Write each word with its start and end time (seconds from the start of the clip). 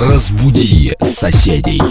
Разбуди 0.00 0.96
соседей. 1.02 1.82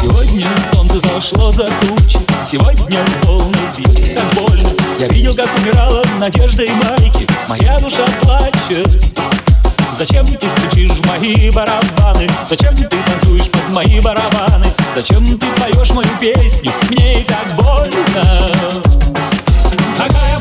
Сегодня 0.00 0.46
солнце 0.72 1.00
зашло 1.00 1.50
за 1.50 1.66
тучи 1.80 2.18
Сегодня 2.48 3.00
полный 3.22 3.58
бит, 3.76 4.14
так 4.14 4.24
больно 4.34 4.68
Я 5.00 5.08
видел, 5.08 5.34
как 5.34 5.48
умирала 5.58 6.04
надежда 6.20 6.62
и 6.62 6.70
майки 6.70 7.26
Моя 7.48 7.80
душа 7.80 8.04
плачет 8.20 8.88
Зачем 9.98 10.26
ты 10.26 10.46
стучишь 10.48 10.92
в 10.92 11.06
мои 11.06 11.50
барабаны? 11.50 12.30
Зачем 12.48 12.76
ты 12.76 12.84
танцуешь 12.84 13.50
под 13.50 13.68
мои 13.72 14.00
барабаны? 14.00 14.66
Зачем 14.94 15.24
ты 15.38 15.46
поешь 15.60 15.90
мою 15.90 16.08
песню? 16.20 16.70
Мне 16.88 17.22
и 17.22 17.24
так 17.24 17.44
больно 17.56 18.82
Какая 19.98 20.31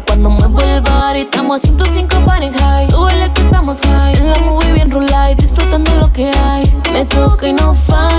cuando 0.00 0.30
muevo 0.30 0.60
el 0.60 0.80
bar. 0.82 1.16
Y 1.16 1.20
estamos 1.20 1.62
a 1.62 1.66
105 1.66 2.16
Fahrenheit. 2.24 2.90
Súbele 2.90 3.32
que 3.32 3.42
estamos 3.42 3.80
high. 3.80 4.16
En 4.16 4.30
la 4.30 4.38
movie 4.40 4.72
bien 4.72 4.90
y 4.90 5.34
disfrutando 5.34 5.94
lo 5.94 6.12
que 6.12 6.30
hay. 6.30 6.64
Me 6.92 7.04
toca 7.04 7.48
y 7.48 7.52
no 7.52 7.74
falla. 7.74 8.15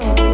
Oh. 0.00 0.27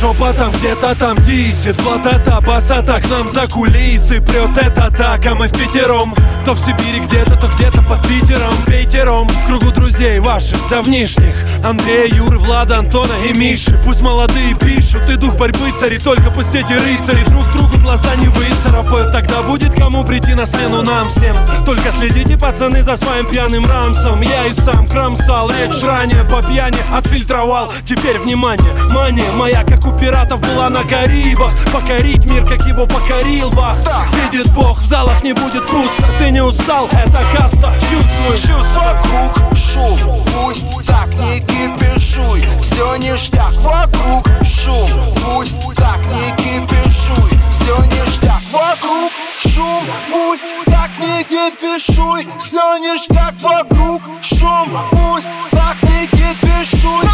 Шепотом 0.00 0.50
где-то 0.52 0.94
там 0.94 1.16
дисит 1.22 1.80
Вот 1.82 2.06
это 2.06 2.40
басата 2.40 3.00
к 3.00 3.10
нам 3.10 3.28
за 3.28 3.46
кулисы 3.46 4.20
Прет 4.22 4.56
это 4.56 4.90
так, 4.96 5.26
а 5.26 5.34
мы 5.34 5.46
в 5.46 5.52
пятером 5.52 6.14
То 6.44 6.54
в 6.54 6.58
Сибири 6.58 7.00
где-то, 7.00 7.36
то 7.36 7.48
где-то 7.48 7.82
под 7.82 8.00
Питером. 8.08 8.52
Пятером 8.66 9.28
в 9.28 9.46
кругу 9.46 9.70
друзей 10.00 10.18
ваших 10.20 10.58
давнишних 10.70 11.34
Андрея, 11.62 12.06
Юры, 12.06 12.38
Влада, 12.38 12.78
Антона 12.78 13.12
и 13.28 13.36
Миши 13.36 13.78
Пусть 13.84 14.00
молодые 14.00 14.54
пишут, 14.54 15.08
и 15.10 15.16
дух 15.16 15.36
борьбы 15.36 15.70
цари 15.78 15.98
Только 15.98 16.30
пусть 16.30 16.54
эти 16.54 16.72
рыцари. 16.72 17.22
Друг 17.28 17.44
другу 17.52 17.78
глаза 17.82 18.14
не 18.16 18.28
выцарапают 18.28 19.12
Тогда 19.12 19.42
будет 19.42 19.74
кому 19.74 20.02
прийти 20.04 20.34
на 20.34 20.46
смену 20.46 20.82
нам 20.82 21.08
всем. 21.10 21.36
Только 21.66 21.92
следите, 21.92 22.38
пацаны, 22.38 22.82
за 22.82 22.96
своим 22.96 23.26
пьяным 23.26 23.66
рамсом. 23.66 24.22
Я 24.22 24.46
и 24.46 24.52
сам 24.52 24.86
кромсал 24.86 25.50
речь 25.50 25.82
ранее 25.82 26.24
по 26.24 26.42
пьяни 26.42 26.78
Отфильтровал, 26.94 27.72
теперь 27.84 28.18
внимание, 28.18 28.72
мания 28.90 29.30
моя 29.32 29.64
Как 29.64 29.84
у 29.84 29.92
пиратов 29.98 30.40
была 30.40 30.70
на 30.70 30.82
Карибах. 30.84 31.52
Покорить 31.72 32.24
мир, 32.24 32.46
как 32.46 32.66
его 32.66 32.86
покорил 32.86 33.50
Бах. 33.50 33.78
Видит 34.14 34.50
Бог, 34.52 34.80
в 34.80 34.86
залах 34.86 35.22
не 35.22 35.34
будет 35.34 35.66
пусто. 35.66 36.04
Ты 36.18 36.30
не 36.30 36.42
устал, 36.42 36.88
это 36.92 37.22
каста, 37.36 37.72
чувствуешь 37.80 38.48
Вокруг 38.74 39.56
шум, 39.56 39.89
пусть 40.34 40.86
так 40.86 41.08
не 41.14 41.40
кипишуй 41.40 42.44
Все 42.62 42.96
ништяк, 42.96 43.52
вокруг 43.62 44.26
шум, 44.44 44.88
пусть 45.24 45.58
так 45.76 45.98
не 46.14 46.30
кипишуй 46.36 47.40
Все 47.50 47.76
ништяк, 47.86 48.40
вокруг 48.52 49.12
шум, 49.38 49.84
пусть 50.12 50.54
так 50.66 50.90
не 50.98 51.24
кипишуй 51.24 52.26
Все 52.38 52.78
ништяк, 52.78 53.34
вокруг 53.42 54.02
шум, 54.22 54.68
пусть 54.90 55.30
так 55.50 55.76
не 55.82 56.06
кипишуй 56.06 57.10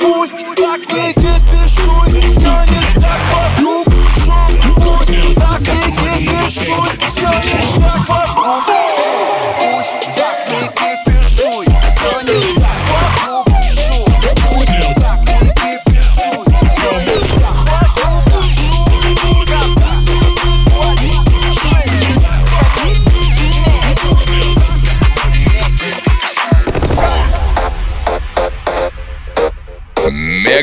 пусть 0.00 0.44
так 0.56 0.80
не 0.92 1.23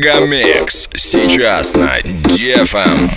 Мегамикс. 0.01 0.89
Сейчас 0.95 1.77
на 1.77 1.99
DFM. 2.01 3.11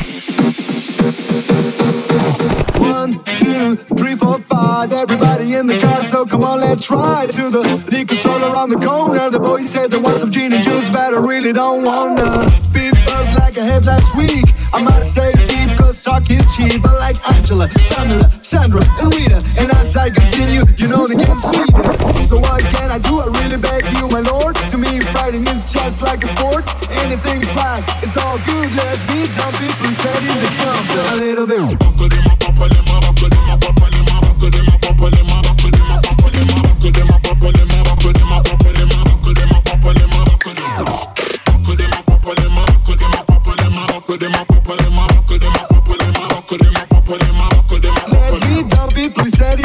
One, 2.77 3.13
two, 3.37 3.77
three, 3.95 4.15
four, 4.15 4.39
five. 4.49 4.52
Everybody 4.92 5.54
in 5.54 5.66
the 5.66 5.78
car, 5.78 6.02
so 6.02 6.26
come 6.26 6.44
on, 6.44 6.60
let's 6.60 6.90
ride 6.90 7.32
to 7.32 7.48
the 7.48 7.62
liquor 7.90 8.14
store 8.14 8.40
around 8.40 8.68
the 8.68 8.76
corner. 8.76 9.30
The 9.30 9.40
boy 9.40 9.62
said 9.62 9.90
they 9.90 9.96
want 9.96 10.18
some 10.18 10.30
gin 10.30 10.52
and 10.52 10.62
juice, 10.62 10.90
but 10.90 11.14
I 11.14 11.18
really 11.18 11.52
don't 11.52 11.84
wanna. 11.84 12.44
Be 12.72 12.92
buzzed 12.92 13.34
like 13.38 13.56
I 13.56 13.64
had 13.64 13.86
last 13.86 14.14
week. 14.14 14.44
I 14.72 14.82
might 14.82 15.02
stay 15.02 15.32
deep, 15.48 15.76
cause 15.78 16.02
talk 16.02 16.28
is 16.30 16.44
cheap. 16.54 16.84
I 16.84 16.92
like 16.98 17.16
Angela, 17.32 17.68
Pamela, 17.96 18.28
Sandra, 18.42 18.84
and 19.00 19.14
Rita. 19.14 19.42
And 19.56 19.70
as 19.72 19.96
I 19.96 20.10
continue, 20.10 20.64
you 20.76 20.88
know 20.88 21.06
they 21.06 21.16
get 21.16 21.32
sweeter. 21.32 22.22
So 22.28 22.38
what 22.38 22.62
can 22.68 22.90
I 22.90 22.98
do? 22.98 23.20
I 23.20 23.26
really 23.40 23.56
beg 23.56 23.88
you, 23.96 24.08
my 24.08 24.20
lord. 24.20 24.56
To 24.68 24.76
me, 24.76 25.00
fighting 25.16 25.46
is 25.48 25.64
just 25.72 26.02
like 26.02 26.22
a 26.24 26.28
sport. 26.36 26.68
Anything 27.00 27.40
is 27.40 27.48
fine, 27.56 27.84
it's 28.04 28.16
all 28.16 28.36
good. 28.44 28.68
Let 28.76 28.98
me 29.08 29.32
dump 29.32 29.56
it, 29.64 29.72
please 29.80 29.96
set 29.96 30.20
in 30.28 30.36
the 30.44 30.50
trumpet 30.60 31.04
a 31.08 31.16
little 31.24 31.46
bit. 31.46 33.73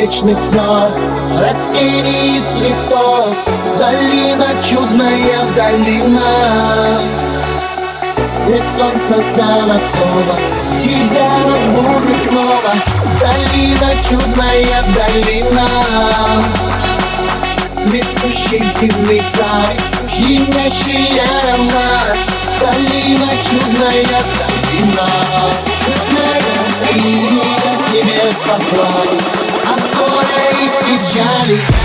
Вечных 0.00 0.38
снов 0.38 0.90
Растений 1.38 2.40
цветов 2.40 3.36
Долина, 3.78 4.46
чудная 4.62 5.44
долина. 5.56 7.00
Свет 8.34 8.62
солнца 8.76 9.16
золотого 9.34 10.36
Тебя 10.82 11.30
разбуду 11.44 12.14
снова. 12.28 12.72
Долина, 13.20 13.92
чудная 14.02 14.84
долина. 14.94 15.66
Цветущий 17.82 18.64
дивный 18.80 19.20
сад 19.20 19.76
Щемящий 20.08 21.20
аромат. 21.20 22.16
Долина, 22.60 23.30
чудная 23.42 24.04
долина. 24.38 25.08
Чудная 25.84 26.40
долина 26.84 27.42
Небес 27.92 28.36
послал 28.46 29.00
amore 29.10 29.29
Bye. 31.50 31.79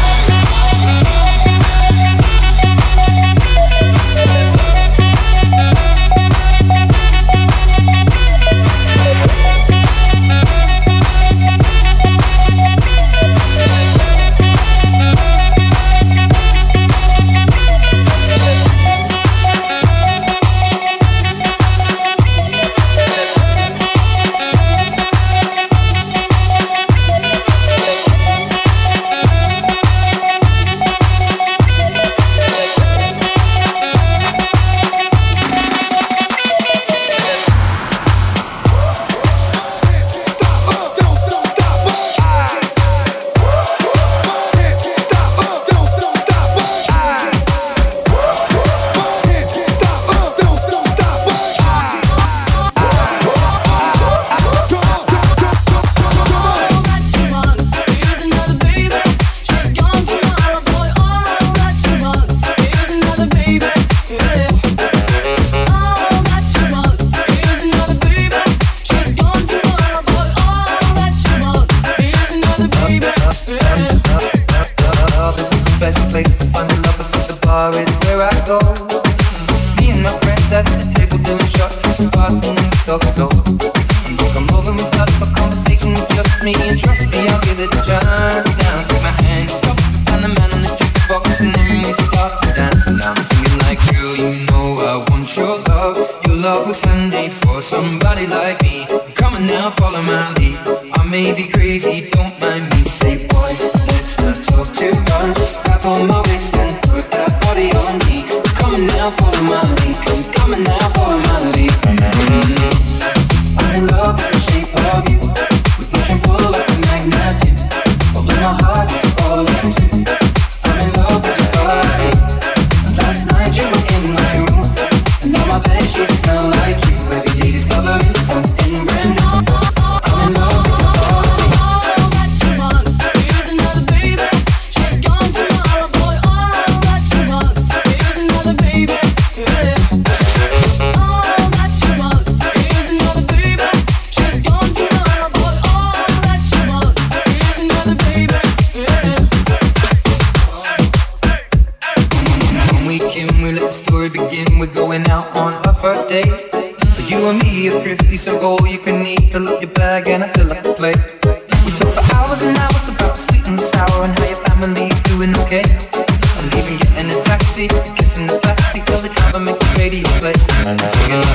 Play. 170.33 171.34